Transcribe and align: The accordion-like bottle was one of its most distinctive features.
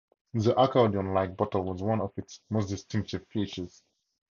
The 0.33 0.59
accordion-like 0.59 1.37
bottle 1.37 1.61
was 1.63 1.83
one 1.83 2.01
of 2.01 2.11
its 2.17 2.41
most 2.49 2.69
distinctive 2.69 3.27
features. 3.27 3.83